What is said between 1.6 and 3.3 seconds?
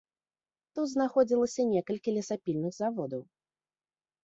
некалькі лесапільных заводаў.